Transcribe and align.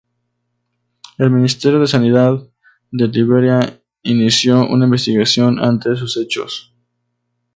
El 1.19 1.29
Ministerio 1.29 1.79
de 1.79 1.85
Sanidad 1.85 2.39
de 2.91 3.07
Liberia 3.07 3.79
inició 4.01 4.67
una 4.67 4.85
investigación 4.85 5.59
ante 5.59 5.93
estos 5.93 6.17
hechos. 6.17 6.73